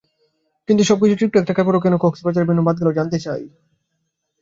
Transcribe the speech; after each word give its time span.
কিন্তু 0.69 0.83
সবকিছু 0.83 1.15
ঠিকঠাক 1.19 1.43
থাকার 1.49 1.65
পরও 1.67 1.83
কেন 1.83 1.93
কক্সবাজার 1.97 2.47
ভেন্যু 2.47 2.63
বাদ 2.67 2.75
গেল 2.79 2.89
জানতে 2.97 3.17
চাই। 3.25 3.43